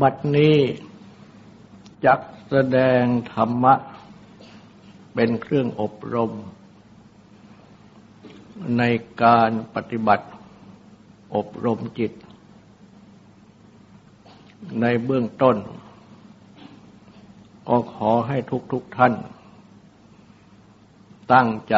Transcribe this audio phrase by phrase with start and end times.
[0.00, 0.56] บัดนี้
[2.04, 3.74] จักแสดงธรรมะ
[5.14, 6.32] เป็นเครื่องอบรม
[8.78, 8.82] ใน
[9.22, 10.26] การปฏิบัติ
[11.34, 12.12] อบรมจิต
[14.80, 15.56] ในเบื้องต้น
[17.68, 19.14] ก็ขอให้ทุกทุกท่าน
[21.32, 21.76] ตั้งใจ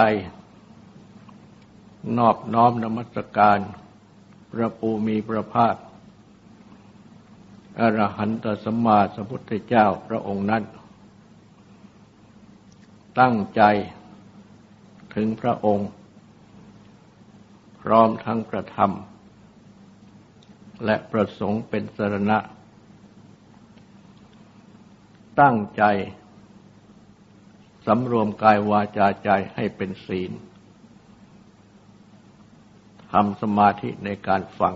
[2.19, 3.59] นอบน้อมนมัสการ
[4.51, 5.75] พระปูมีพระภาค
[7.81, 10.63] อรหันตสมมาสมพุทธเจ้าพระองค์นั้น
[13.21, 13.63] ตั้งใจ
[15.15, 15.89] ถึงพระองค์
[17.83, 22.39] พร้อมทั้งกระทำและประสงค์เป็นสรณะ
[25.41, 25.85] ตั้งใจ
[27.87, 30.33] สำรวมกายวาจาใจให้เป็นศีล
[33.13, 34.75] ทำสมาธิในการฟัง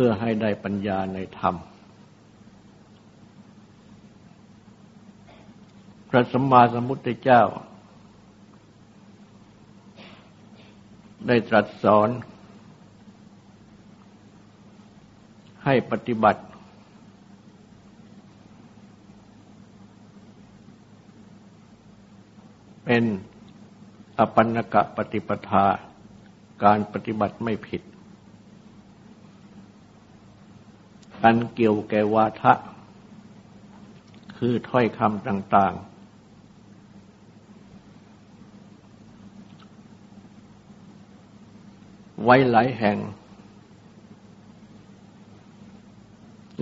[0.00, 1.54] พื่อให้ได้ปัญญาในธรรม
[6.08, 7.42] พระสัมมาสัมพุทธเจ้า
[11.26, 12.08] ได้ตรัสสอน
[15.64, 16.42] ให้ปฏิบัติ
[22.84, 23.04] เป็น
[24.18, 25.66] อปันนกะปฏิปทา
[26.64, 27.82] การปฏิบัติไม่ผิด
[31.24, 32.52] อันเกี่ยวแก่วาทะ
[34.36, 35.88] คือถ้อยคำต่าง ๆ
[42.24, 42.96] ไว้หลายแห่ง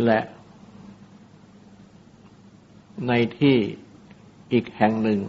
[0.05, 0.21] และ
[3.09, 3.57] ในที่
[4.53, 5.21] อีกแห่งหนึ่ง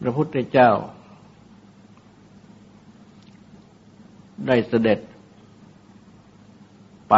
[0.00, 0.70] พระพุทธเจ้า
[4.46, 4.98] ได้เสด็จ
[7.08, 7.14] ไป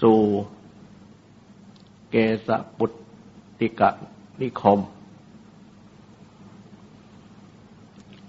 [0.00, 0.20] สู่
[2.10, 2.14] เก
[2.46, 2.48] ส
[2.78, 2.92] ปุต
[3.58, 3.90] ติกะ
[4.40, 4.80] นิคม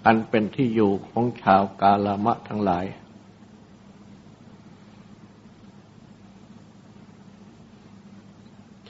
[0.04, 2.86] อันเป็นที่อยู่ของชาวกาลามะทั้งหลาย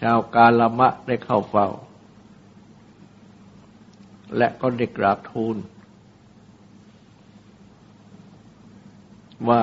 [0.01, 1.69] ชาวกาลามะได้เข้าเฝ้า
[4.37, 5.57] และก็ได้กราบทูล
[9.49, 9.63] ว่า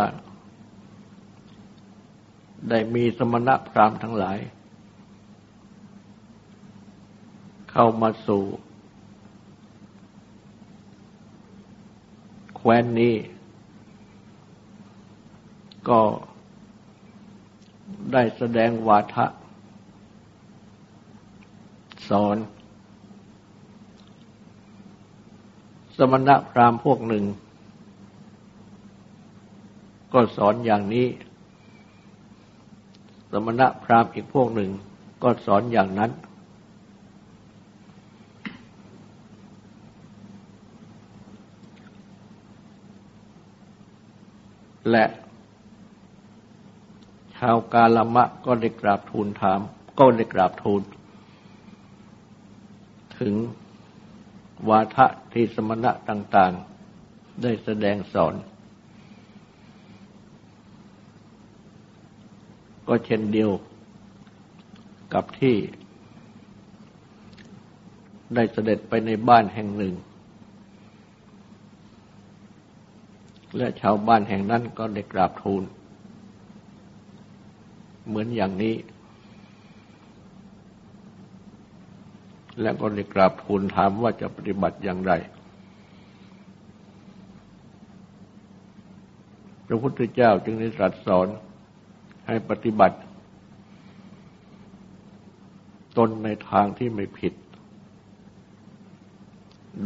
[2.70, 4.38] ได้มีสมณพราหมณ์ทั้งหลาย
[7.72, 8.44] เข้ามาสู่
[12.56, 13.16] แคว้นนี้
[15.90, 16.02] ก็
[18.14, 19.26] ได้แสดงวาทะ
[22.10, 22.38] สอน
[25.98, 27.26] สมณพราหมณ์พวกหนึ่ง
[30.20, 31.08] ก็สอนอย่างนี้
[33.32, 34.72] สมณะพราหมณ์อีกพวกหนึ่ง
[35.24, 36.12] ก็สอนอย่างนั้น
[44.92, 45.06] และ
[47.36, 49.60] ชาวกาลมะก็ได้กราบทูลถาม
[50.00, 50.82] ก็ได้กราบทูล
[53.20, 53.34] ถึง
[54.70, 56.54] วาทะที่สมณะต่าง
[56.98, 58.36] ๆ ได้แสดงสอน
[62.88, 63.52] ก็เช่นเดียว
[65.14, 65.56] กับที่
[68.36, 69.94] ได้เสด็จไปในบ้านแห่งหนึ่ง
[73.58, 75.64] และชาวบ้านแห่งนั้นก็ได้กราบทูล
[78.08, 78.76] เหมือนอย่างนี้
[82.62, 85.14] และก็ได้กราบทูลถามว่าจะปฏิบัติอย่างไร
[89.68, 91.28] พระพุทธเจ้าจึงได้ตรัสสอน
[92.28, 92.98] ให้ปฏิบัติ
[95.98, 97.34] ตนในทางที่ไม่ผิด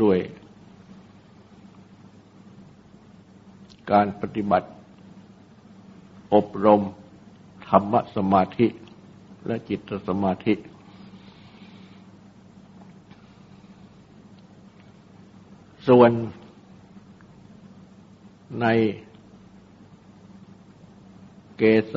[0.02, 0.18] ด้วย
[3.92, 4.70] การปฏิบัติ
[6.34, 6.82] อบรม
[7.68, 8.68] ธรรมสมาธิ
[9.46, 10.54] และจิตสมาธิ
[15.88, 16.12] ส่วน
[18.62, 18.66] ใน
[21.58, 21.64] เก
[21.94, 21.96] ส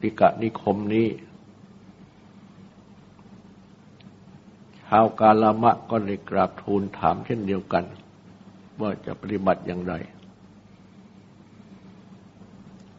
[0.00, 1.08] ติกะนิคมนี้
[4.84, 7.84] ชาวกาลามะก็เลยกราบทูลถามเช่นเดียวกัน
[8.80, 9.94] ว่าจะปฏิบัติอย่างไร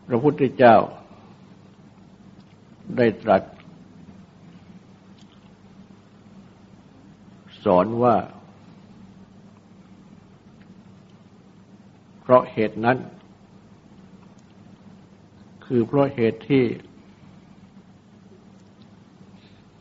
[0.07, 0.75] พระพุทธเจ้า
[2.97, 3.43] ได้ตรัส
[7.63, 8.15] สอนว่า
[12.21, 12.97] เพราะเหตุนั้น
[15.65, 16.63] คือเพราะเหตุที่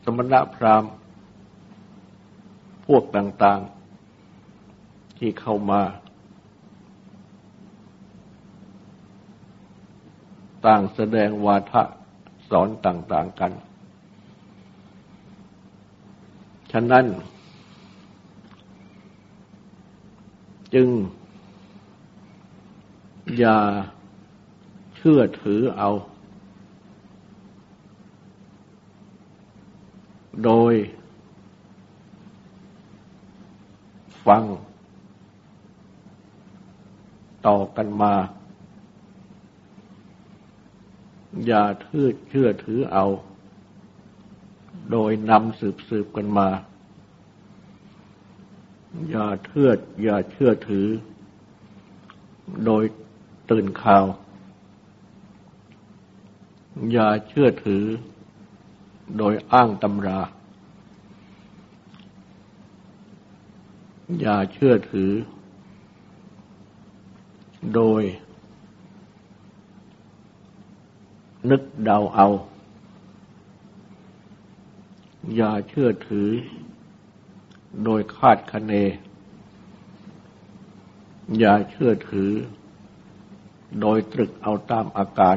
[0.17, 0.91] มณพราหมณ์
[2.85, 3.59] พวกต่าง
[4.39, 5.81] ๆ ที่เข้ามา
[10.65, 11.83] ต่างแสดงวาทะ
[12.49, 13.51] สอนต่าง ๆ กัน
[16.71, 17.05] ฉะนั้น
[20.73, 20.87] จึง
[23.37, 23.57] อย่า
[24.95, 25.89] เชื่อถือเอา
[30.45, 30.73] โดย
[34.25, 34.43] ฟัง
[37.47, 38.13] ต่อกันมา
[41.45, 43.05] อย่าทืดเชื่อถือเอา
[44.91, 46.49] โดยนำสืบสืบกันมา
[49.09, 50.87] อย่าเทือดอย่าเชื่อถือ
[52.65, 52.83] โดย
[53.51, 54.05] ตื่นข่าว
[56.93, 57.83] อย่าเชื่อถือ
[59.17, 60.19] โดยอ้างตำรา
[64.19, 65.11] อย่าเชื่อถือ
[67.75, 68.03] โดย
[71.49, 72.27] นึกเดาเอา
[75.35, 76.29] อย่าเชื่อถือ
[77.83, 78.73] โดยคาดคะเน
[81.39, 82.31] อย่าเชื่อถือ
[83.81, 85.35] โดยตรึกเอาตามอาการ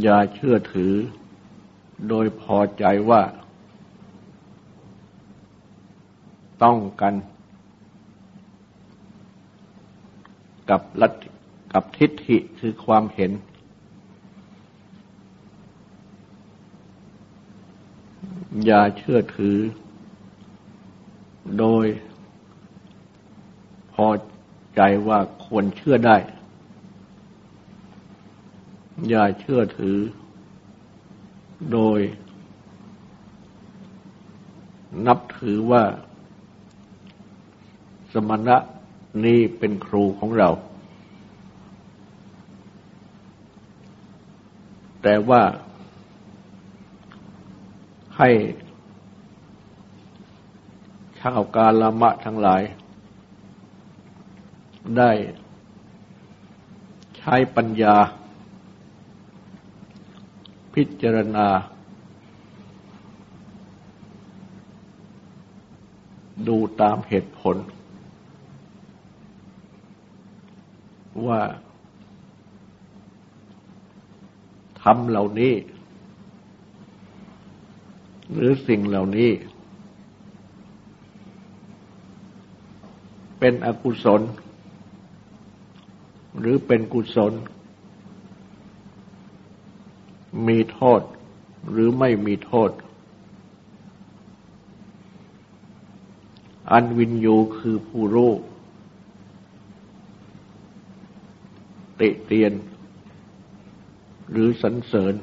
[0.00, 0.92] อย่าเชื่อถือ
[2.08, 3.22] โดยพอใจว่า
[6.62, 7.14] ต้องกัน
[10.70, 11.12] กับลัท
[11.72, 13.32] กับทิฏฐิคือความเห็น
[18.66, 19.58] อย่าเชื่อถือ
[21.58, 21.86] โดย
[23.94, 24.08] พอ
[24.76, 26.16] ใจว่าควรเชื่อได้
[29.08, 29.98] อย่าเชื่อถือ
[31.72, 32.00] โดย
[35.06, 35.84] นับถือว่า
[38.12, 38.56] สมณะ
[39.24, 40.50] นี้เป็นครูของเรา
[45.02, 45.42] แต่ว่า
[48.18, 48.30] ให้
[51.20, 52.62] ชาวกาลมะทั้งหลาย
[54.98, 55.10] ได้
[57.16, 57.96] ใช้ปัญญา
[60.74, 61.48] พิจารณา
[66.48, 67.56] ดูตามเหตุผล
[71.26, 71.40] ว่า
[74.82, 75.54] ทำเหล่านี้
[78.32, 79.30] หรือสิ่งเหล่านี้
[83.38, 84.22] เป็นอกุศล
[86.38, 87.32] หรือเป็นกุศล
[90.48, 91.00] มีโทษ
[91.70, 92.70] หรือไม่มีโทษ
[96.72, 98.32] อันวินยูคือผู้รู้
[102.00, 102.52] ติเตียน
[104.30, 105.14] หรือสรรเสริญ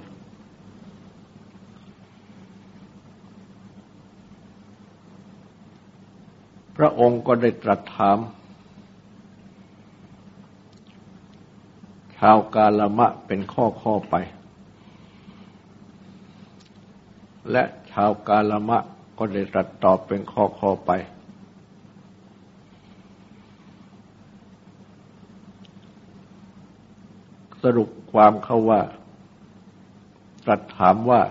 [6.77, 8.17] พระองค์ก็ได้ตรัสถาม
[12.17, 14.15] ชาวกาลมะเป็นข้อข้อไป
[17.51, 18.79] และชาวกาลมะ
[19.17, 20.91] ก็ได้ตรัสตอบเป็นข้อข้อไป
[27.63, 28.81] สรุปความเขาว่า
[30.45, 31.21] ตรัสถามว่า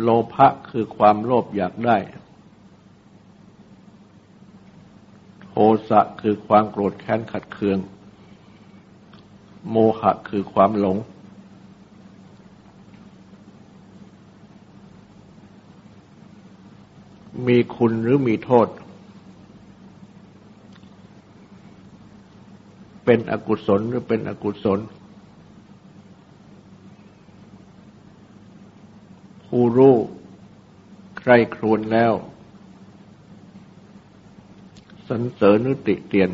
[0.00, 1.98] โลภะคือความโลภอยากได้
[5.48, 5.54] โท
[5.88, 7.78] สะคือความโกรธแค้นขัดเคือง
[9.70, 10.96] โมหะคือความหลง
[17.46, 18.68] มีคุณหรือมีโทษ
[23.04, 24.80] เป็นอกุศลหรือเป็นอกุศล
[29.46, 29.94] ผู้รู้
[31.18, 32.12] ใครครวนแล้ว
[35.08, 36.30] สันเสริญนุติเตียน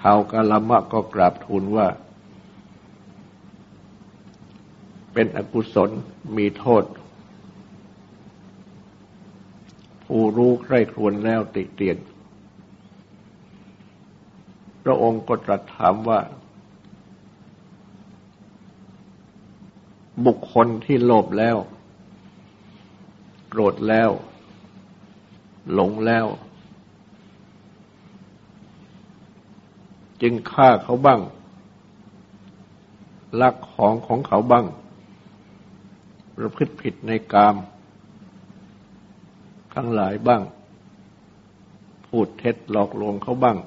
[0.00, 1.86] ชาวกาลมะก็กราบทูลว่า
[5.22, 5.90] เป็นอกุศล
[6.36, 6.84] มีโทษ
[10.04, 11.98] ผู้รู้ใคร่ครวญแล้วติเตียน
[14.82, 16.20] พระองค์ก็ตรัสถามว่า
[20.26, 21.56] บุคคลที่โลภแล้ว
[23.48, 24.10] โกรธแล้ว
[25.72, 26.26] หลงแล้ว
[30.22, 31.20] จึงฆ่าเขาบ้าง
[33.40, 34.66] ลักของของเขาบ้าง
[36.36, 37.56] ประพฤติผิดในกาม
[39.74, 40.42] ทั้งหลายบ้าง
[42.06, 43.58] พูดเท็จหลอกลวงเขาบ้าง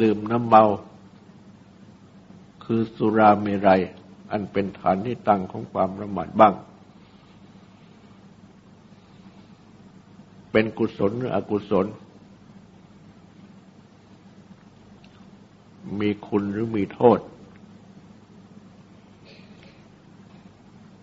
[0.00, 0.64] ดื่มน้ำเมา
[2.64, 3.80] คือสุราเมรัย
[4.30, 6.54] อันเป็นฐานที่ตั้งของความประมาทบ้าง
[10.50, 11.86] เป็นกุศลหรืออกุศล
[16.00, 17.20] มีคุณหรือมีโทษ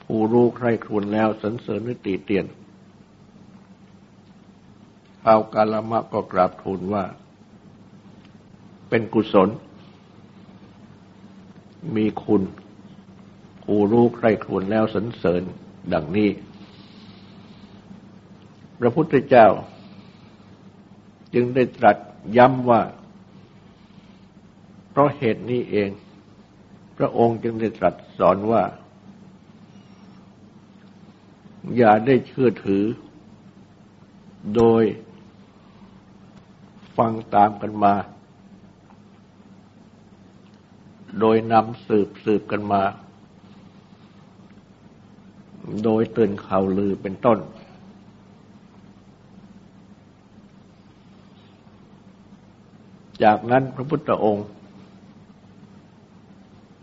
[0.04, 2.46] ผู้ รู้ใครครวญแล้วสรรเสริญนิติเตียน
[5.26, 7.04] เอากาลมะก็กราบทูลว่า
[8.90, 9.50] เป็นกุศล
[11.96, 12.44] มีคุณ
[13.64, 15.44] ผู้รู้ใครครวญแล้วสรรเสริญ
[15.94, 16.30] ดังนี้
[18.80, 19.48] พระพุทธเจ้า
[21.34, 21.98] จึงได้ตรัส
[22.38, 22.82] ย้ำว่า
[24.90, 25.90] เพราะเหตุนี้เอง
[26.98, 28.64] พระองค์จึงได้ตรัสสอนว่า
[31.78, 32.84] อย่าได้เชื่อถือ
[34.56, 34.84] โดย
[36.98, 37.94] ฟังตามกันมา
[41.20, 42.84] โดยนำสืบสืบกันมา
[45.84, 47.40] โดยตื่นข่าวลือเป็นต้น
[53.24, 54.48] จากนั้นพระพุทธองค์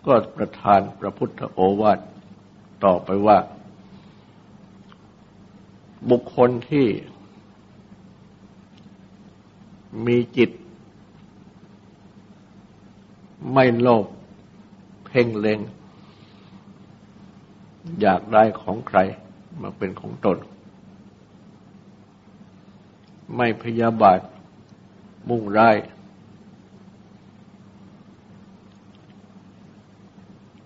[0.06, 1.98] ก็ประทานพระพุทธโอวาท
[2.84, 3.36] ต่อไปว่า
[6.08, 6.86] บุคคลที่
[10.06, 10.50] มีจิต
[13.52, 14.04] ไม่โลภ
[15.06, 15.60] เพ่งเล็ง
[18.00, 18.98] อยากได้ของใคร
[19.60, 20.38] มาเป็นของตน
[23.36, 24.20] ไม่พยาบาท
[25.28, 25.76] มุ่งร้าย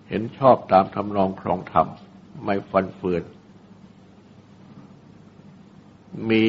[0.09, 1.87] เห็นชอบตามทำนองครองธรรม
[2.43, 3.23] ไม่ฟันเฟือน
[6.29, 6.45] มี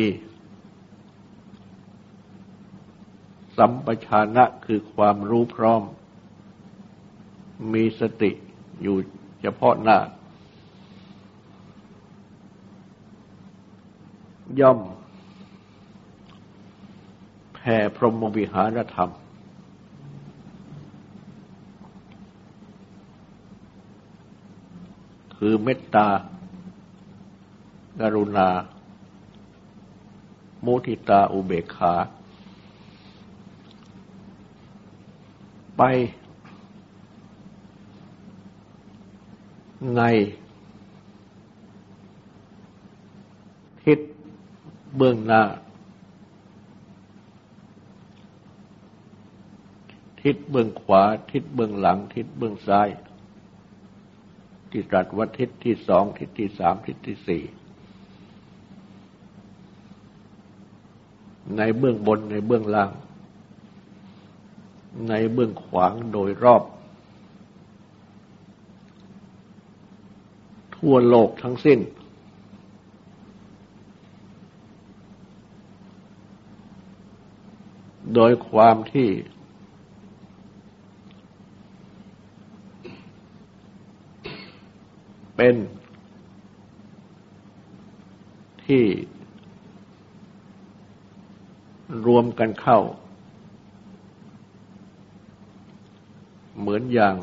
[3.57, 5.83] สัมปชานะคือความรู้พร้อม
[7.73, 8.31] มีสติ
[8.83, 8.97] อยู่
[9.43, 9.99] เฉพาะหน้า
[14.61, 14.81] ย่อม
[17.55, 19.11] แผ่พรหมวิหารธรรม
[25.37, 26.09] คือเมตตา
[28.01, 28.49] กรุณา
[30.65, 31.95] มุทิตาอุเบกขา
[35.77, 35.83] ไป
[39.97, 40.03] ใน
[43.85, 43.99] ทิศ
[44.97, 45.43] เบื้องหน้า
[50.23, 52.89] ทิศเบื้องขวา ทิศเบื้องหลัง ทิศเบื้องซ้าย
[54.71, 57.43] ที่ตรัสว่าทิศที่สอง ทิศที่สามทิศที่สี่
[61.57, 62.91] ในเบื้องบนในเบื้องล่าง
[65.09, 66.63] ในเบื้องขวางโดยรอบ
[70.77, 71.81] ทั่วโลกทั้งสิ้น
[78.15, 79.09] โดยความที่
[85.37, 85.55] เป็น
[88.65, 88.85] ที่
[92.07, 92.79] รวมกันเข้า
[96.59, 97.15] เหมือนอย่าง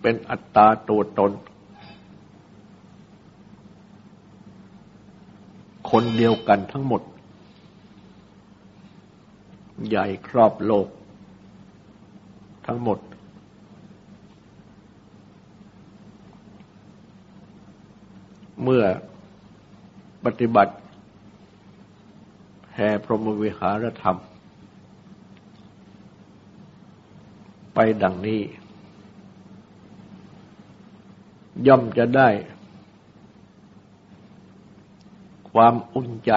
[0.00, 1.32] เป็นอัตตาตัวตน
[5.90, 7.02] คนเดียวกันทั้งหมด
[9.88, 10.88] ใหญ่ครอบโลก
[12.66, 12.98] ทั้งหมด
[18.62, 18.84] เมื่อ
[20.24, 20.74] ปฏิบัติ
[22.74, 24.18] แห่พรหมวิหารธรรม
[27.74, 28.40] ไปดังนี้
[31.66, 32.28] ย่อมจะได้
[35.52, 36.32] ความอุ่นใจ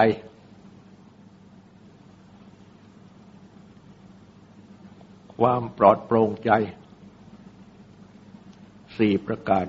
[5.36, 6.50] ความปลอดโปร่งใจ
[8.96, 9.66] สี่ประการ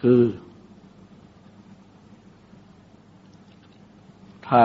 [0.00, 0.22] คือ
[4.50, 4.64] ถ้า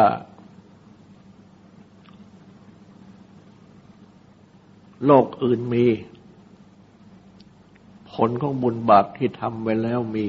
[5.06, 5.86] โลกอื่นมี
[8.12, 10.28] ผลของบุญบาปที่ทำไว้แล้วมี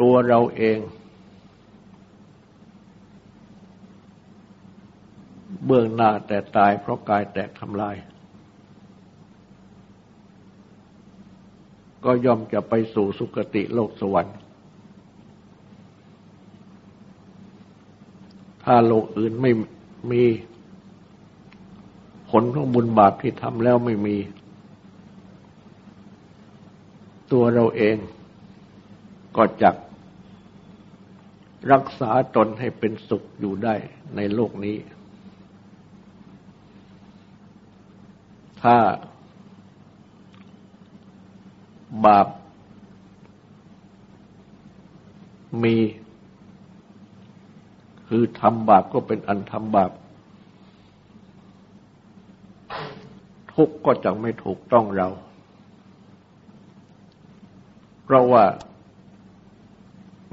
[0.00, 0.78] ตัวเราเอง
[5.66, 7.96] เบื้องหน้าแต่ตายเพราะกายแตกทำลาย
[12.04, 14.36] ก็ย่อมจะไปสู่สุคติโลกสวรรค์
[18.64, 19.52] ถ้าโลกอื่นไม่
[20.12, 20.22] มี
[22.30, 24.16] ผลของบุญบาปที่ทำแล้วไม่มี
[27.32, 27.96] ตัวเราเอง
[29.36, 29.76] ก็จัก
[31.72, 33.74] รักษาตนให้เป็นสุขอยู่ได้
[34.16, 34.76] ในโลกนี้
[38.62, 38.76] ถ้า
[42.06, 42.28] บาป
[45.62, 45.76] มี
[48.08, 49.90] คือทำบาปก็เป็นอันทำบาป
[53.54, 55.08] ทุกข์ก็จะไม่ถูกต้องเรา
[58.04, 58.44] เพราะว่า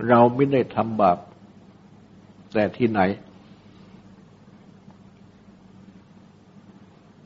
[0.07, 1.17] เราไม่ได้ทำบาป
[2.53, 3.01] แต่ที่ไหน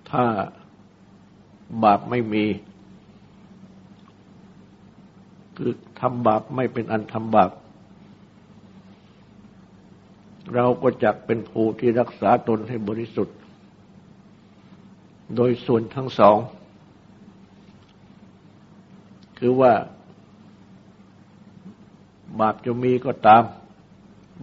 [0.09, 0.25] ถ้า
[1.83, 2.45] บาปไม่มี
[5.61, 7.51] คือทำบาปไม่เป็นอันทำบาป
[10.55, 13.37] เราก็จะเป็นผู้ที่รักษาตนให้บริสุทธิ์
[15.35, 16.37] โดยส่วนทั้งสอง
[19.39, 19.73] คือว่า
[22.39, 23.43] บาปจะมีก็ตาม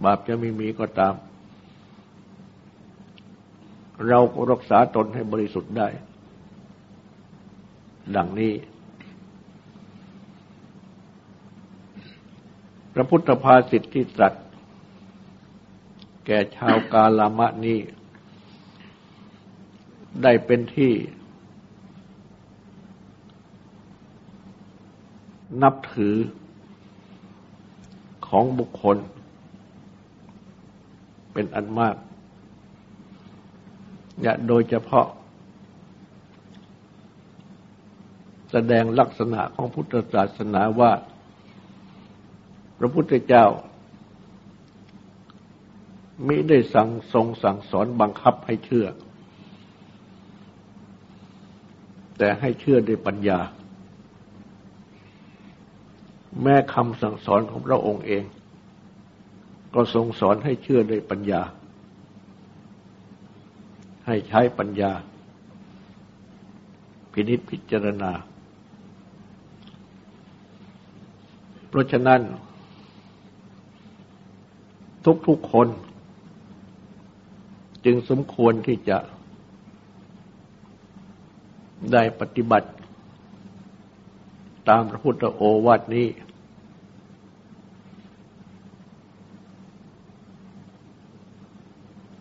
[0.05, 1.13] บาปจะไม่มีก็ตาม
[4.07, 5.87] เราก็รักษาตนให้บริสุทธิ์ได้
[8.15, 8.53] ดังนี้
[12.99, 14.33] ระพุทธภาษิตที่ตรัส
[16.25, 17.79] แก่ชาวกาลามะนี้
[20.23, 20.93] ได้เป็นที่
[25.63, 26.15] นับถือ
[28.27, 28.97] ของบุคคล
[31.33, 31.95] เป็นอันมาก
[34.21, 35.07] อย่าโดยเฉพาะ
[38.51, 40.91] แสดงลักษณะของพุทธศาสนาว่า
[42.77, 43.45] พระพุทธเจ้า
[46.27, 48.87] มิได้สั่งทรงสั่งสอนบังคับให้เชื่อ
[52.17, 53.39] แต่ให้เชื่อด้วยปัญญา
[56.41, 58.23] แม้คำสั่งสอนของพระองค์เอง
[59.73, 61.41] ก็ทรงสอนให้เชื่อด้วยปัญญา
[64.07, 64.91] ให้ใช้ปัญญา
[67.11, 68.11] พินิจพิจารณา
[71.69, 72.21] เพราะฉะนั้น
[75.27, 75.67] ทุกๆคน
[77.85, 78.97] จึงสมควรที่จะ
[81.93, 82.69] ได้ปฏิบัติ
[84.69, 86.07] ตามพระพุทธโอวาทนี้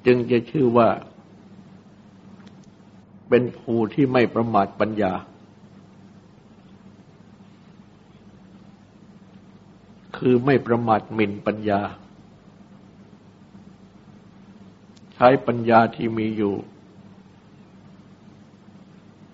[0.06, 0.88] จึงจะชื่อว่า
[3.28, 5.12] เป็นผู้ที่ไม่ประมาทปัญญา
[10.16, 11.80] คือไม่ประมาทหมิ่นปัญญา
[15.18, 16.54] ใช้ปัญญาที่มีอยู่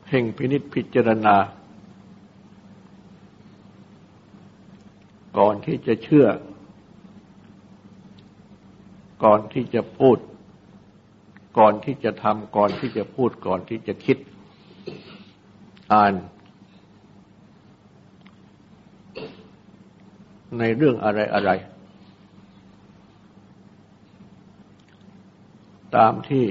[0.05, 1.37] เพ่งพินิษพิจารณา
[5.39, 6.27] ก่อนที่จะเชื่อ
[9.25, 10.19] ก่อนที่จะพูด
[11.59, 14.19] ก่อนที่จะทำก่อนที่จะพูดก่อนที่จะคิด
[15.93, 16.15] อ่าน
[20.59, 21.51] ในเรื่องอะไรอะไร
[25.97, 26.47] ตามที่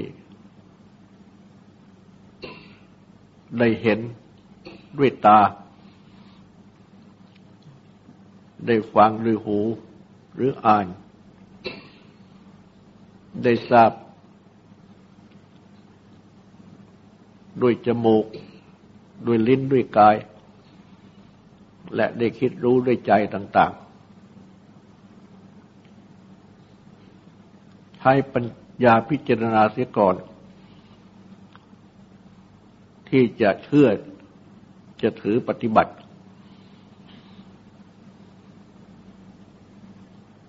[3.58, 4.00] ได้เห็น
[4.98, 5.40] ด้วยตา
[8.66, 9.58] ได้ฟังด้วยหู
[10.34, 10.86] หรืออ่าน
[13.42, 13.92] ได้ทราบ
[17.62, 18.24] ด้วยจมูก
[19.26, 20.16] ด้วยลิ้นด้วยกาย
[21.96, 23.82] และได้คิดรู้ด้วยใจต่าง ๆ
[27.98, 28.44] ใช้ปัญ
[28.84, 30.14] ญาพิจารณาเสียก่อน
[33.08, 33.88] ที่จะเชื่อ
[35.02, 35.92] จะถือปฏิบัติ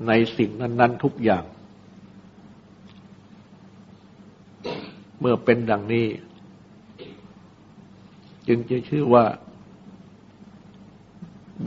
[0.08, 1.44] ในสิ่งนั้น ๆ ทุกอย่าง
[5.20, 6.08] เมื่อเป็นดังนี้
[8.48, 9.26] จึงจะชื่อว่า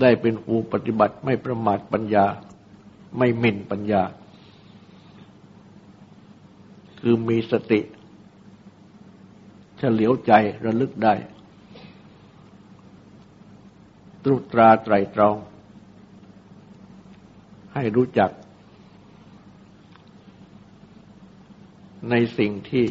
[0.00, 2.26] ได้เป็นผู้ปฏิบัติไม่ประมาทปัญญา
[3.18, 4.02] ไม่หมิ่นปัญญา
[7.08, 7.80] คือมีสติ
[9.78, 10.32] เฉลียวใจ
[10.64, 11.14] ระลึกได้
[14.24, 15.36] ตรุตราไตรตรอง
[17.74, 18.30] ให้รู้จัก
[22.10, 22.86] ในสิ่งที่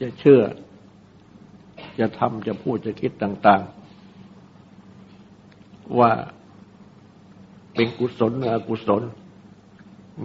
[0.00, 0.42] จะเชื่อ
[1.98, 3.62] จะทำจะพูดจะคิดต่าง
[5.20, 6.12] ๆ ว่า
[7.74, 9.02] เป็นกุศลหรืออกุศล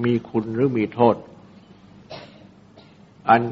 [0.03, 1.17] มีคุณหรือมีโทษ
[3.29, 3.43] อัน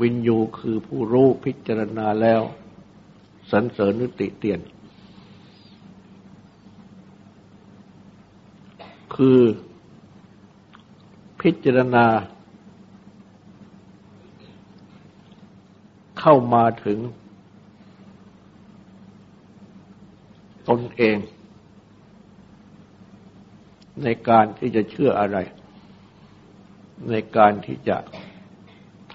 [0.00, 2.42] วินยูคือผู้รู้พิจารณาแล้ว
[3.50, 4.60] สันเสริญนุติเตียน
[9.14, 9.40] คือ
[11.40, 12.06] พิจารณา
[16.20, 16.98] เข้ามาถึง
[20.68, 21.18] ตนเอง
[24.02, 25.38] ในการที่จะเชื่ออะไร
[27.10, 27.96] ในการที่จะ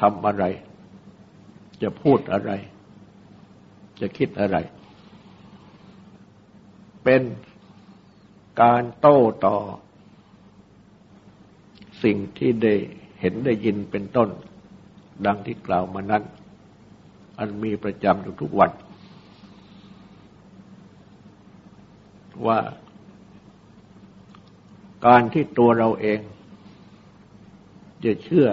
[0.07, 0.45] ทำอะไร
[1.81, 2.51] จะพูดอะไร
[4.01, 4.57] จะคิดอะไร
[7.03, 7.21] เป็น
[8.61, 9.57] การโต้ต่อ
[12.03, 12.73] สิ่งที่ได้
[13.19, 14.29] เห็นได้ยินเป็นต้น
[15.25, 16.23] ดังที่กล่าวมานั้น
[17.39, 18.71] อันมีประจำอยู่ทุกวัน
[22.47, 22.59] ว่า
[25.05, 26.19] การที่ตัวเราเอง
[28.05, 28.47] จะเชื่อ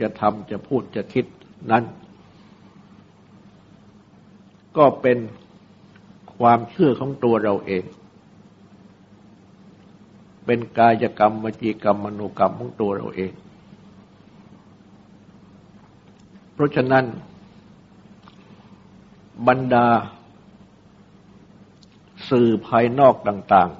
[0.00, 1.24] จะทำจะพูดจะคิด
[1.70, 1.84] นั้น
[4.76, 5.18] ก็เป็น
[6.36, 7.84] ความเชื่อของตัวเราเอง
[10.46, 13.32] เป็นกายกรรมวจีกรรมมโนกรรมของตัวเราเอง
[16.52, 17.04] เพราะฉะนั้น
[19.46, 19.86] บรรดา
[22.30, 23.78] สื่อภายนอกต่าง ๆ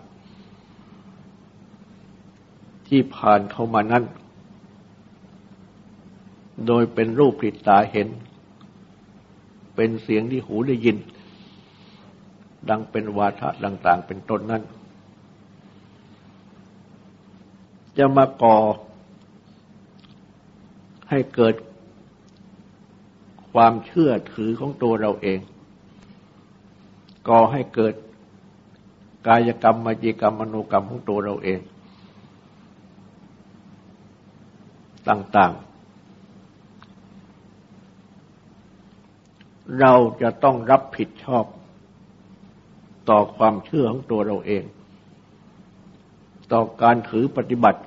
[2.89, 4.05] ที่ผ่านเข้ามานั้น
[6.67, 8.09] โดยเป็นรูปผิดตาเห็น
[9.75, 10.97] เป็นเสียงที่หูได้ยิน
[12.69, 14.63] ดังเป็นวาทะต่าง ๆ เป็นต้นนั้น
[17.99, 18.57] จะมาก่อ
[21.11, 21.55] ให้เกิด
[23.53, 25.41] ความเชื่อถือของตัวเราเอง
[27.29, 27.95] ก่อให้เกิด
[29.27, 31.61] กายกรรมมจีกรรมมโนกรรมของตัวเราเอง
[35.09, 35.70] ต่าง ๆ
[39.79, 41.45] เราจะต้องรับผิดชอบ
[43.11, 44.65] ต่อความเชื่อของตัวเราเอง
[46.53, 47.81] ต่อการถือปฏิบัติ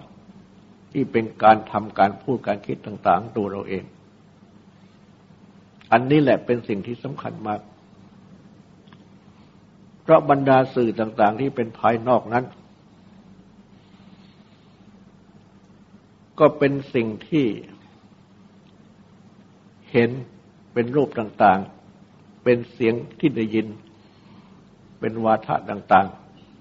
[0.92, 3.84] ที่เป็นการทำการพูดการคิดต่างๆตัวเราเอง
[5.92, 7.62] อันนี้แหละเป็นสิ่งที่สำคัญมาก
[10.02, 12.46] เพราะบรรดาสื่อต่างๆที่เป็นภายนอกนั้น
[16.40, 17.46] ก็เป็นสิ่งที่
[19.92, 20.10] เห็น
[20.74, 23.68] เป็นรูปต่างๆ เป็นเสียงที่ได้ยิน
[25.00, 26.08] เป็นวาทะต่าง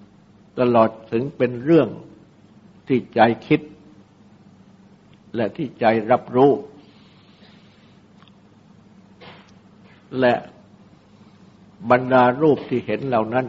[0.01, 1.87] ๆ ตลอดถึงเป็นเรื่อง
[2.87, 3.61] ที่ใจคิด
[5.35, 6.51] และที่ใจรับรู้
[10.19, 10.33] และ
[11.91, 13.47] บรรดารูปที่เห็นเหล่านั้น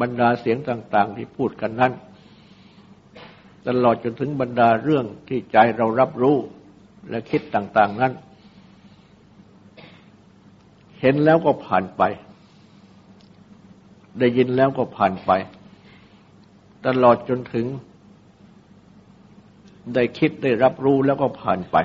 [0.00, 1.92] บรรดาเสียงต่าง ๆ ที่พูดกันนั้น
[3.68, 6.36] ตลอดจนถึงบรรดาเรื่องที่ใจเรารับรู้
[7.10, 8.12] และคิดต่าง ๆ นั้น
[11.06, 12.02] เห็นแล้วก็ผ่านไป
[14.18, 15.30] ได้ยินแล้วก็ผ่านไป
[16.86, 17.66] ตลอดจนถึง
[19.94, 21.76] ได้คิดได้รับรู้แล้วก็ผ่านไป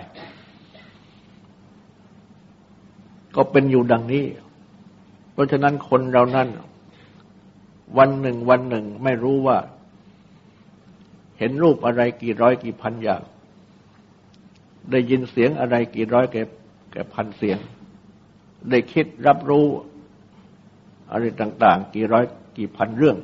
[3.35, 4.25] ก็เป็นอยู่ดังนี้
[5.31, 6.47] เพราะฉะนั้นคนเรานั้น
[7.97, 9.57] วันหนึ่งวันหนึ่งไม่รู้ว่า
[11.39, 13.21] เห็นรูปอะไรกี่ร้อยกี่พันอย่าง
[14.91, 16.43] ได้ยินเสียงอะไรกี่ร้อยแก่
[16.91, 17.59] แก่พันเสียง
[18.69, 19.65] ได้คิดรับรู้
[21.11, 22.25] อะไรต่าง ๆ กี่ร้อย
[22.57, 23.17] กี่พันเรื่อง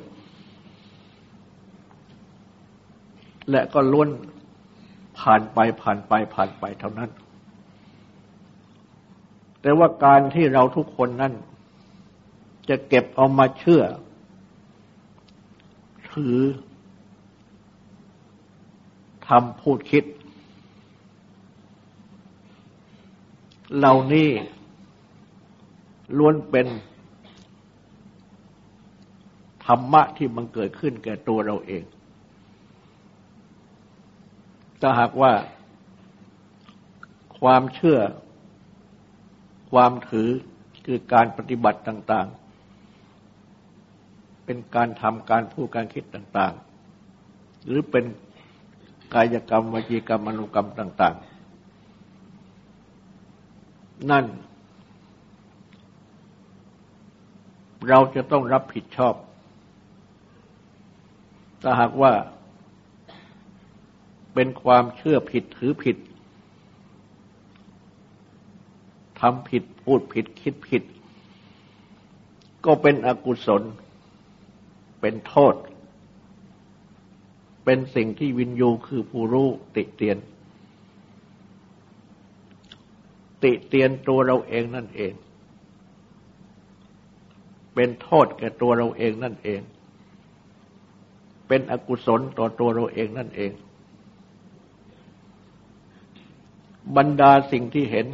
[3.50, 4.08] และก็ล้วน
[5.18, 7.10] ผ่านไปผ่านไปผ่านไปเท่านั้น
[9.60, 11.32] แต่ว่าการที่เราทุกคนนั้น
[12.68, 13.82] จะเก็บเอามาเชื่อ
[16.10, 16.38] ถือ
[19.28, 20.04] ทำพูดคิด
[23.76, 24.28] เหล่านี้
[26.18, 26.66] ล้วนเป็น
[29.66, 31.84] ธรรมะที่มันเกิดขึ้นแก่ตัวเราเอง
[34.80, 35.32] ถ้าหากว่า
[37.40, 37.98] ความเชื่อ
[39.70, 40.30] ความถือ
[40.86, 42.28] คือการปฏิบัติต่าง
[43.56, 46.52] ๆ เป็นการทำการพูดการคิดต่าง
[47.10, 48.04] ๆ หรือเป็น
[49.14, 51.14] กายกรรมวจีกรรมมนุกรรมต่าง
[53.22, 54.24] ๆ นั่น
[57.88, 59.14] เราจะต้องรับผิดชอบ
[61.62, 62.12] ถ้าหากว่า
[64.34, 65.96] เป็นความเชื่อผิดถือผิด
[69.20, 70.82] ทำผิดพูดผิดคิดผิด
[72.64, 73.62] ก็เป็นอกุศล
[75.00, 75.54] เป็นโทษ
[77.64, 80.18] เป็นสิ่งที่วินยูคือผู้รู้ติเตียน
[83.42, 85.12] ติเตียนตัวเราเองนั่นเอง
[87.78, 89.60] เป็นโทษแก่ตัวเราเองนั่นเอง
[91.48, 93.52] เป็นอกุศลต่อตัวเราเองนั่นเอง
[96.96, 98.06] บรรดาสิ่งที่เห็น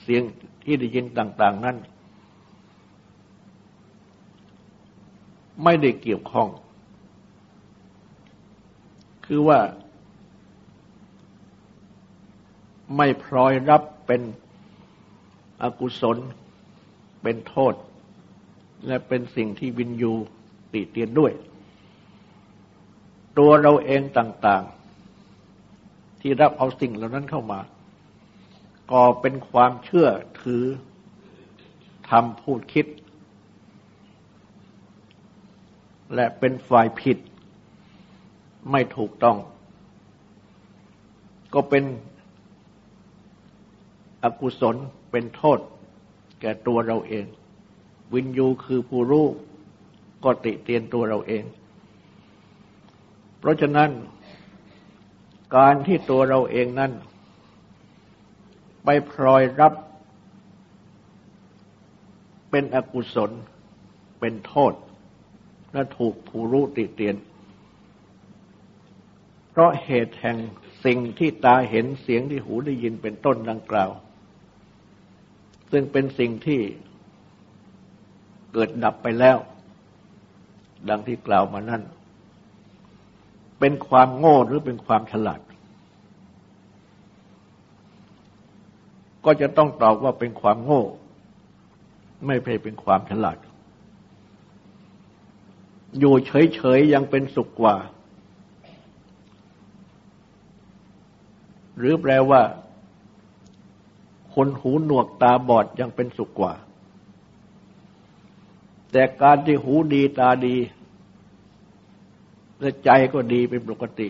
[0.00, 0.22] เสียง
[0.64, 1.76] ที่ได้ยินต่าง ๆ นั้น
[5.64, 6.48] ไม่ได้เกี่ยวข้อง
[9.26, 9.60] คือว่า
[12.96, 14.22] ไม่พลอยรับเป็น
[15.62, 16.16] อกุศล
[17.22, 17.74] เป็นโทษ
[18.86, 20.12] และเป็นสิ่งที่วินยู
[20.72, 21.32] ติเตียนด้วย
[23.38, 24.64] ตัวเราเองต่าง
[25.42, 27.60] ๆ ที่รับเอาสิ่งเหล่านั้นเข้ามา
[28.92, 30.08] ก่อเป็นความเชื่อ
[30.42, 30.64] ถือ
[32.10, 32.86] ทำพูดคิด
[36.14, 37.18] และเป็นฝ่ายผิด
[38.70, 39.36] ไม่ถูกต้อง
[41.54, 41.84] ก็เป็น
[44.22, 44.76] อกุศล
[45.10, 45.58] เป็นโทษ
[46.40, 47.24] แก่ตัวเราเอง
[48.14, 49.26] วินยูคือผู้รู้
[50.24, 51.44] ก็ติเตียนตัวเราเอง
[53.38, 53.90] เพราะฉะนั้น
[55.56, 56.92] การที่ตัวเราเองนั้น
[58.84, 59.74] ไปพลอยรับ
[62.50, 63.30] เป็นอกุศล
[64.20, 64.72] เป็นโทษ
[65.72, 67.16] และถูกผู้รู้ติเตียน
[69.50, 70.36] เพราะเหตุแห่ง
[70.84, 73.90] สิ่งที่ตาเห็นเสียงที่หูได้ยินเป็นต้นดังกล่าว
[75.70, 76.60] ซึ่งเป็นสิ่งที่
[78.52, 79.38] เกิดดับไปแล้ว
[80.88, 81.82] ดังที่กล่าวมานั้น
[83.58, 85.40] เป็นความโง่หรือเป็นความฉลาด
[89.24, 90.82] ก็จะต้องตอบว่าเป็นความโง่
[92.26, 93.38] ไม่ใช่เป็นความฉลาด
[95.98, 97.76] อยู่เฉยๆยังเป็นสุขกว่า
[101.78, 102.42] หรือแปลว่า
[104.34, 106.52] คนหูหนวกตาบอดยังเป็นสุขกว่า
[108.92, 110.56] แต่การที่หูดีตาดี
[112.60, 114.08] และใจก็ดีเป็นปกติ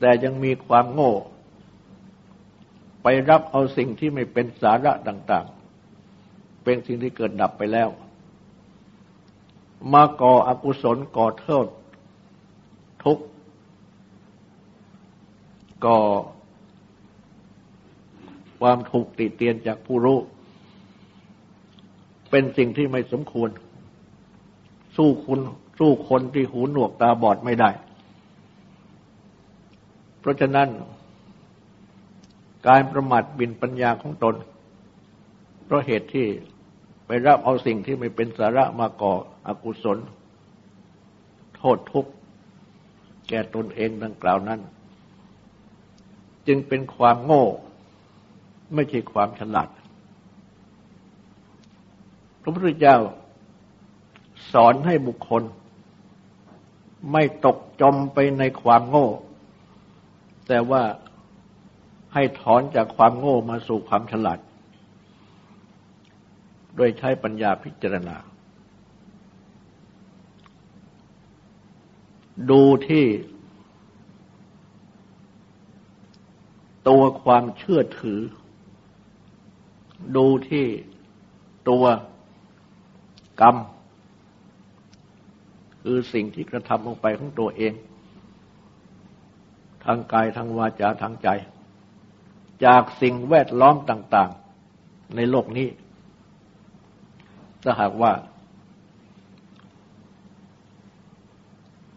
[0.00, 1.14] แต่ยังมีความโง่
[3.02, 5.46] ไปรับเอาสิ่งที่ไม่เป็นสาระต่าง
[6.04, 7.88] ๆ เป็นสิ่งที่เกิดดับไปแล้ว
[9.92, 11.66] มาก่ออกุศลก่อโทษ
[13.04, 13.18] ทุก
[15.84, 16.00] ก่อ
[18.60, 20.18] ความถูกติเตียนจากผู้รู้
[22.30, 23.50] เป็นสิ่งที่ไม่สมควร
[24.96, 25.40] สู้คุณ
[25.78, 27.70] สู้คนที่หูหนวกตาบอดไม่ได้
[30.20, 30.68] เพราะฉะนั้น
[32.68, 34.34] การประมาทบินปัญญาของตน
[35.64, 36.26] เพราะเหตุที่
[37.06, 39.12] ไปรับเอาสิ่งที่ไม่เป็นสาระมาก่อ
[39.46, 39.98] อกุศล
[41.56, 42.12] โทษทุกข์
[43.28, 44.60] แก่ตนเองดังกล่าวนั้น
[46.46, 47.44] จึงเป็นความโง่
[48.74, 49.68] ไม่ใช่ความฉลาด
[52.42, 52.96] พระพุทธเจ้า
[54.52, 55.42] สอนให้บุคคล
[57.12, 59.08] ไม่ตกจมไปในความโง่
[60.48, 60.82] แต่ว่า
[62.14, 64.38] ให้ถอนจากความโง่มาสู่ความฉลาด
[66.76, 68.16] โดยใช้ปัญญาพิจารณา
[72.50, 73.06] ดูที่
[76.88, 78.20] ตัวความเชื่อถือ
[80.16, 80.66] ดูที่
[81.68, 81.84] ตัว
[83.40, 83.56] กรรม
[85.82, 87.72] คือสิ่งที่กระทำลงไปของตัวเอง
[89.84, 91.28] ทางกายทางวาจาทางใจ
[92.64, 94.30] จากสิ่งแวดล้อมต่าง
[94.72, 95.68] ๆ ในโลกนี้
[97.62, 98.12] ถ้าหากว่า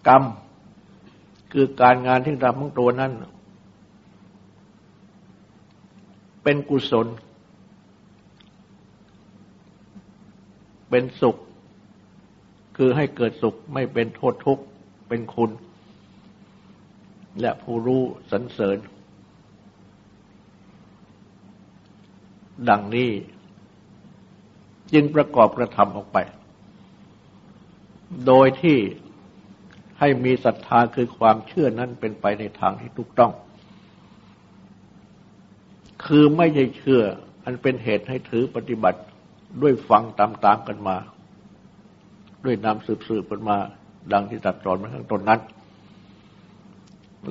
[0.07, 0.23] กรรม
[1.51, 3.11] คือการงานที่ทำของตัวนั้น
[6.43, 7.07] เป็นกุศล
[10.95, 11.37] เป็นสุข
[12.77, 14.63] คือให้เกิดสุขไม่เป็นโทษทุกข์
[15.07, 15.51] เป็นคุณ
[17.41, 18.77] และผู้รู้สรรเสริญ
[22.69, 23.11] ดังนี้
[24.93, 26.17] จึงประกอบกระทำออกไป
[28.27, 28.77] โดยที่
[29.99, 33.31] ให้มีศรัทธาคือความเชื่อนั้นเป็นไปในทางที่ถูกต้อง
[36.05, 37.01] คือไม่ใช่เชื่อ
[37.43, 39.01] อันเป็นเหตุให้ถือปฏิบัติ
[39.61, 40.97] ด้วยฟังตามๆกันมา
[42.45, 43.57] ด้วยนำสืบๆกันมา
[44.13, 45.41] ดังที่ตัดสอนมาข้างต้นนั้น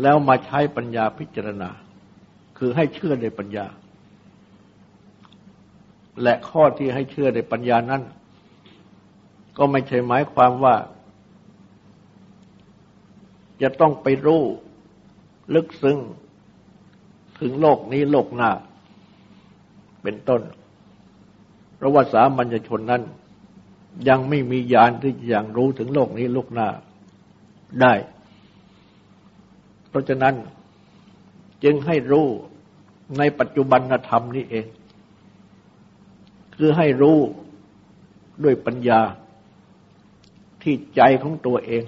[0.03, 1.71] แล้วมาใช้ปัญญาพิจารณา
[2.59, 3.67] คือให้เชื่อในปัญญา
[6.23, 8.03] และข้อที่ให้เชื่อในปัญญานั้น
[9.59, 10.77] ก็ไม่ใช่หมายความว่า
[13.63, 14.43] จะต้องไปรู้
[15.55, 15.99] ลึกซึ้ง
[17.41, 18.51] ถึงโลกนี้โลกหน้า
[20.03, 20.41] เป็นต้น
[21.83, 23.03] ราะว่าสามัญชนนั้น
[24.09, 26.69] ยังไม่มีญาณที่จะยังรู้ถึงโลกนี้โลกหน้า
[27.81, 27.95] ได้
[29.89, 30.35] เพราะฉะนั้น
[31.65, 32.27] จึงให้รู้
[33.19, 34.67] ในปัจจุบันธรรมนี้เอง
[36.57, 37.19] คือให้รู้
[38.45, 39.01] ด้วยปัญญา
[40.63, 41.85] ที่ใจของตัวเอง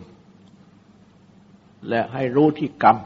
[1.89, 2.97] และให้รู้ที่กรรม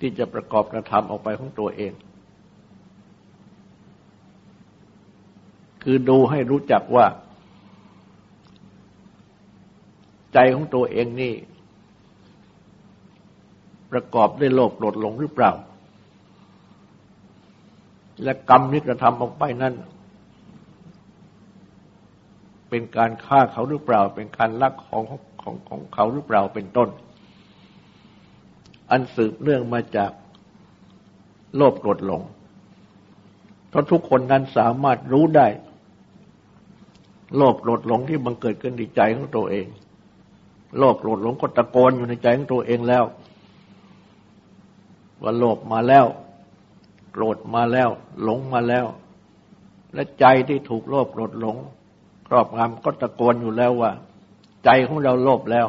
[0.00, 1.92] ที่จะประกอบกระทำออกไปของตัวเอง
[5.92, 7.06] คือดูให้รู้จักว่า
[10.32, 11.34] ใจของตัวเองนี่
[13.92, 15.52] ประกอบด้วยโลภโกรธหลงหรือเปล่า
[18.22, 19.74] และกรรมที่กระทำออกไปนั้น
[22.68, 25.02] เป็นการฆ่าเขาหรือเปล่า เป็นการลักของ
[25.42, 26.88] ของของเขาหรือเปล่าเป็นต้น
[28.90, 30.10] อันสืบเนื่องมาจาก
[31.56, 32.22] โลภโกรธหลง
[33.68, 35.48] เพราะทุกคนนั้นสามารถรู้ได้
[37.36, 39.66] โลภโกรธหลงที่บังเกิดขึ้นในใจของตัวเอง
[40.78, 43.04] โลภโกรธหลงก็ตะโกนอยู่ในใจของตัวเองแล้ว
[45.22, 46.06] ว่าโลภมาแล้ว
[47.12, 47.90] โกรธมาแล้ว
[48.22, 48.86] หลงมาแล้ว
[49.94, 51.56] และใจที่ถูกโลภโกรธหลง
[52.28, 53.90] ครอบงำก็ตะโกนอยู่แล้วว่า
[54.64, 55.66] ใจของเราโลภแล้ว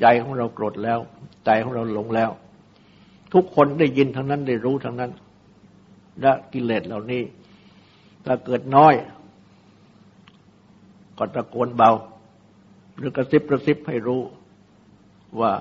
[0.00, 0.98] ใจของเราโกรธแล้ว
[1.44, 2.30] ใจของเราหลงแล้ว
[3.32, 5.10] ทุกคนได้ยินทั้งนั้นได้รู้ทั้งนั้น
[6.20, 7.22] และกิเลสเหล่านี้
[8.24, 8.94] ถ้าเกิดน้อย
[11.18, 11.90] ก็ตะโกนเบา
[12.96, 14.22] หรือกระซิบกระซิบให้รู้
[15.40, 15.52] ว่า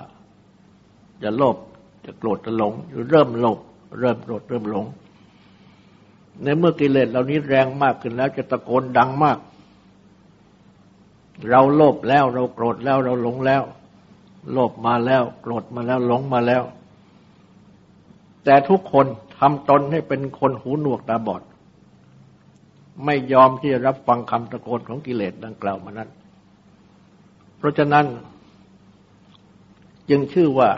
[1.23, 1.57] จะโลภ
[2.05, 3.59] จะโกรธจะหลงหรือเริ่มโลภ
[3.99, 4.85] เริ่มโกรธเริ่มหลง
[6.43, 9.37] ในเมื่อกิเลสเหล่านี้แรงมากขึ้นแล้วจะตะโกนดังมาก
[11.49, 13.63] เราโลภแล้วเราโกรธแล้วเราหลงแล้ว
[14.51, 16.63] โลภมาแล้ว โกรธมาแล้วหลงมาแล้ว
[18.43, 19.05] แต่ทุกคน
[19.37, 21.41] ทำตนให้เป็นคนหูหนวกตาบอด
[23.05, 26.09] ไม่ยอมที่จะรับฟังคำตะโกนของกิเลสดังกล่าวมานั้น
[27.57, 28.05] เพราะฉะนั้น
[30.09, 30.69] จึงชื่อว่า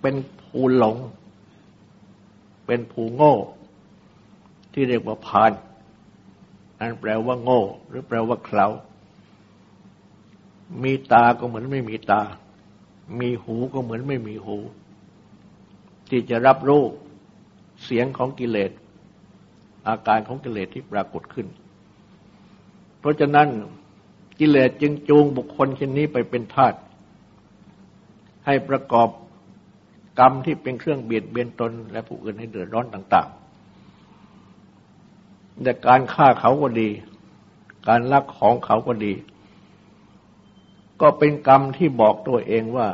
[0.00, 0.96] เป็นภูหลง
[2.66, 3.34] เป็นภูโง่
[4.72, 5.52] ที่เรียกว่าพาน
[6.78, 8.66] อันแปลว่าโง่ หรือแปลว่าเคลา
[10.82, 12.22] มีตาก็เหมือนไม่มีตา
[13.20, 14.56] มีหูก็เหมือนไม่มีหู
[16.10, 16.82] ที่จะรับรู้
[17.84, 18.70] เสียงของกิเลส
[19.88, 21.46] อาการของกิเลสที่ปรากฏขึ้น
[23.00, 23.48] เพราะฉะนั้น
[24.38, 26.74] กิเลสจึงจูงบุคคลเช่นนี้ไปเป็นทาส
[28.46, 29.08] ให้ประกอบ
[30.18, 36.88] กรรมที่เป็นเครื่องเบียดเบียนตน และผู้อื่นให้เดือดร้อนต่างๆ แต่การฆ่าเขาก็ดี
[37.88, 39.12] การลักของเขาก็ดี
[41.00, 42.88] ก็เป็นกรรมที่บอกตัวเองว่า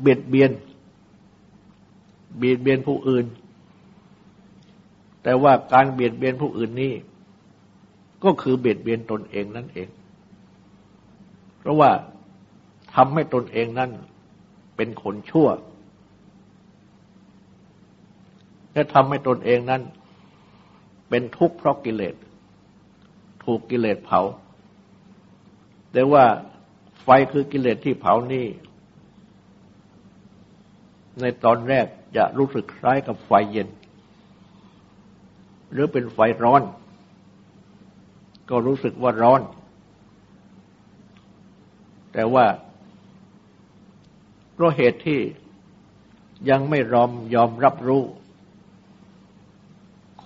[0.00, 0.50] เบียดเบียน
[2.36, 3.24] เบียดเบียนผู้อื่น
[5.24, 6.92] แต่ว่าการเบียดเบียนผู้อื่นนี้
[8.24, 9.88] ก็คือเบียดเบียนตนเองนั่นเอง
[11.58, 11.90] เพราะว่า
[12.94, 13.90] ทำให้ตนเองนั้น
[14.76, 15.48] เป็นคนชั่ว
[18.72, 19.82] และทำให้ตนเองนั้น
[21.08, 22.14] เป็นทุกข์เพราะกิเลส
[23.44, 24.20] ถูกกิเลสเผา
[25.92, 26.24] แต่ว่า
[27.02, 28.46] ไฟคือกิเลสที่เผานี่
[31.20, 33.68] ในตอนแรกจะรู้สึกคล้ายกับไฟเย็น
[35.72, 36.62] หรือเป็นไฟร้อน
[38.50, 39.40] ก็รู้สึกว่าร้อน
[42.12, 42.46] แต่ว่า
[44.52, 45.20] เพราะเหตุที่
[46.50, 48.02] ยังไม่รอมยอมรับรู้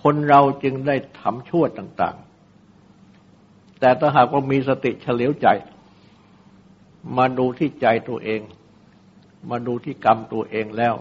[0.01, 2.17] คนเราจึงได้ทำชั่วต่าง
[2.97, 5.47] ๆ แต่ถ้าหากว่ามีสติเฉลียวใจ
[7.17, 8.41] มาดูที่ใจตัวเอง
[9.49, 10.95] มาดูที่กรรมตัวเองแล้ว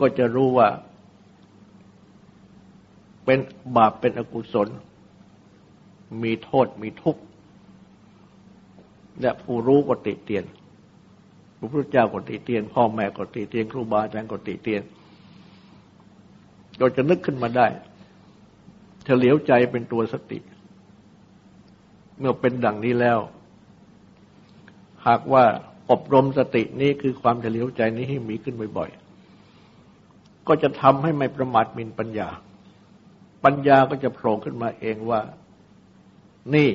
[0.00, 0.68] ก็จะรู้ว่า
[3.26, 3.38] เป็น
[3.76, 4.68] บาปเป็นอกุศล
[6.22, 7.22] มีโทษมีทุกข์
[9.20, 10.44] และผู้รู้ก็ติเตียน
[11.58, 14.82] พระพุทธเจ้าก็ติเตียน พ่อแม่ก็ติเตียน ครูบาอาจารย์ก็ติเตียน
[16.78, 17.66] เราจะนึกขึ้นมาได้
[19.04, 20.38] เฉลียวใจเป็นตัวสติ
[22.18, 23.18] เมื่อเป็นดังนี้แล้ว
[25.06, 25.44] หากว่า
[25.90, 32.28] อบรมสตินี้คือความเฉลียวใจนี้ให้มีขึ้นบ่อยๆ ก็จะทำให้ไม่ประมาทมินปัญญา
[33.44, 35.20] ปัญญาก็จะโผล่ขึ้นมาเองว่า
[36.54, 36.70] นี่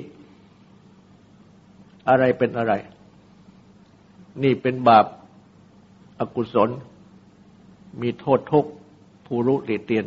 [2.10, 2.74] อะไรเป็นอะไร
[4.44, 5.06] นี่เป็นบาป
[6.20, 6.70] อากุศล
[8.02, 8.66] มีโทษทุก
[9.28, 10.06] ผู้รู้ติเตียน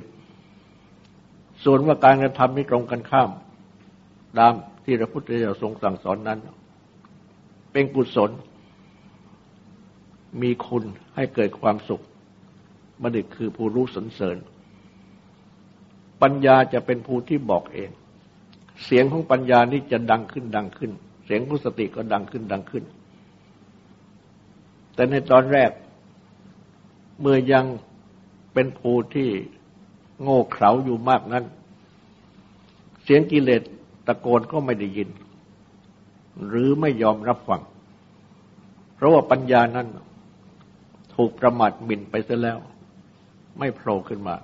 [1.64, 3.30] ส่วนว่าการกระทำนี้ตรงกันข้าม
[4.38, 4.52] ตาม
[4.84, 6.38] ที่พระพุทธเจ้าทรงสั่งสอนนั้น
[7.72, 8.30] เป็นกุศล
[10.42, 10.84] มีคุณ
[11.14, 12.04] ให้เกิดความสุข
[13.02, 14.36] บัณฑิตคือผู้รู้สนเสริญ
[16.22, 17.90] ปัญญาจะเป็นผู้ที่บอกเอง
[18.84, 20.90] เสียงของปัญญานี้จะดังขึ้นดังขึ้น
[21.24, 22.84] เสียงของสติก็ดังขึ้นดังขึ้น
[24.94, 25.70] แต่ในตอนแรก
[27.20, 27.64] เมื่อยัง
[28.54, 29.30] เป็นผู้ที่
[30.22, 31.44] โง่เขลาอยู่มากนั้น
[33.02, 33.62] เสียงกิเลส
[34.06, 35.08] ตะโกนก็ไม่ได้ยิน
[36.46, 37.62] หรือไม่ยอมรับฟัง
[38.94, 39.86] เพราะว่าปัญญานั้น
[41.14, 42.58] ถูกประมาทมิ่นไปเสียแล้ว
[43.58, 44.36] ไม่โผล่ขึ้นมา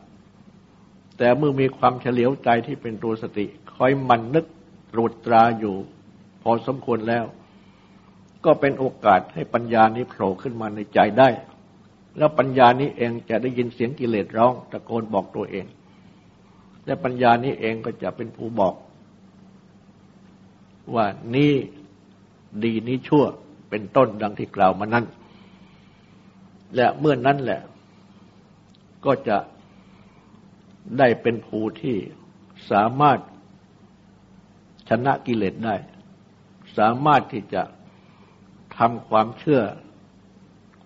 [1.22, 4.46] แต่เมื่อมีความเฉลียวใจที่เป็นตัวสติคอยมันนึก
[4.92, 5.74] ตรวจตราอยู่
[6.42, 7.24] พอสมควรแล้ว
[8.44, 11.28] ก็เป็นโอกาสให้ปัญญานี้โผล่ขึ้นมาในใจได้
[12.18, 15.66] แล้วปัญญานี้เองจะได้ยินเสียงกิเลสร้องตะโกนบอกตัวเอง
[16.86, 18.74] และปัญญานี้เองก็จะเป็นผู้บอก
[20.94, 21.54] ว่านี่
[22.64, 23.24] ดีนี้ชั่ว
[23.70, 25.04] เป็นต้นดังที่กล่าวมานั้น
[26.76, 27.60] และเมื่อนนั้นแหละ
[29.04, 29.36] ก็จะ
[30.98, 31.96] ได้เป็นภูที่
[32.70, 33.18] สามารถ
[34.88, 35.76] ชนะกิเลสได้
[36.78, 37.62] สามารถที่จะ
[38.78, 39.62] ทำความเชื่อ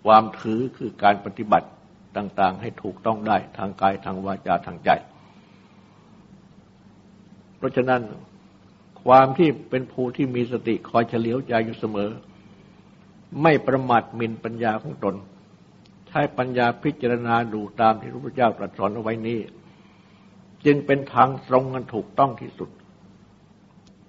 [0.05, 1.69] ความถือคือการปฏิบัติ
[2.17, 4.91] ต่าง ๆ ให้ถูกต้องได้ทางกายทางวาจาทางใจ
[7.57, 8.03] เพราะฉะนั้น
[9.05, 12.11] ความที่เป็นผู้ที่มีสติคอยเฉลียวใจอยู่เสมอ
[13.43, 15.15] ไม่ประมาทมินปัญญาของตน
[16.09, 19.39] ใช้ปัญญาพิจารณาดูตามที่พระพุทธเจ้าตรัสสอนเอาไว้นี้
[20.67, 22.71] จึงเป็นทางตรงกันถูกต้องที่สุด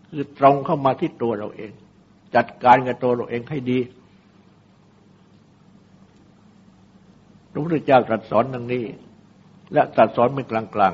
[0.09, 1.71] คือตรงเข้ามาที่ตัวเราเอง
[2.35, 3.79] จัดการกับตัวเราเองให้ดี
[7.51, 8.83] พระพุทธเจ้าตรัสสอนดังนี้
[9.73, 10.93] และตรัสสอนไม่กลาง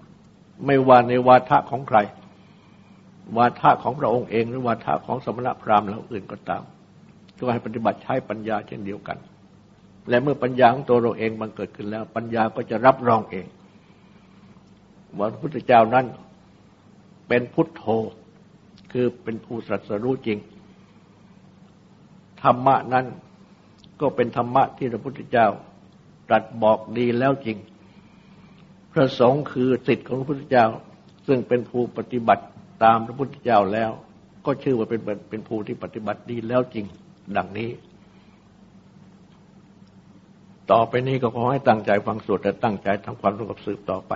[0.00, 1.98] ๆ ไม่ว่าในวาทะของใคร
[3.36, 6.62] วาทะของพระองค์เอง หรือวาทะของสมณพราหมณ์แล้วอื่นก็ตาม
[7.36, 9.18] ก็ให้ปฏิบัติใช้ปัญญาเช่นเดียวกัน
[10.08, 13.46] และเมื่อปัญญาของตัวเราเองมันเกิดขึ้นแล้ว ปัญญาก็จะรับรองเอง
[15.18, 16.06] ว่าพระพุทธเจ้านั้น
[17.28, 17.84] เป็นพุทโธ
[18.92, 20.38] คือเป็นผู้สัสรู้จริง
[22.42, 23.06] ธรรมะนั้น
[24.00, 25.46] ก็เป็นธรรมะที่พระพุทธเจ้า
[26.28, 27.58] ตรัสบอกดีแล้วจริง
[28.92, 30.66] พระสงฆ์คือสิทธิ์ของพระพุทธเจ้า
[31.26, 32.44] ซึ่งเป็นผู้ปฏิบัติ
[32.84, 33.90] ตามพระพุทธเจ้าแล้ว
[34.46, 35.00] ก็ชื่อว่าเป็น
[35.30, 36.84] เป็นผู้ที่ปฏิบัติดีแล้วจริง
[37.36, 37.70] ดังนี้
[40.70, 44.12] ต่อไปนี้ก็ขอให้ตั้งใจฟังสวดและตั้งใจทำความสงบสืบต่อไป